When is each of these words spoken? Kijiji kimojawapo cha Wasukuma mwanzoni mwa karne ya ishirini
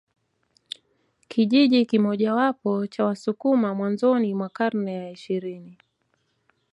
Kijiji 1.27 1.85
kimojawapo 1.85 2.87
cha 2.87 3.03
Wasukuma 3.05 3.75
mwanzoni 3.75 4.33
mwa 4.33 4.49
karne 4.49 4.93
ya 4.95 5.11
ishirini 5.11 5.77